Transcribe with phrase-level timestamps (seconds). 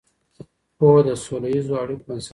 [0.77, 2.29] پوهه د سوله ییزو اړیکو بنسټ دی.